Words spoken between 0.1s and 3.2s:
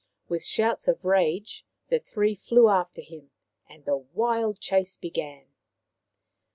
With shouts of rage the three flew after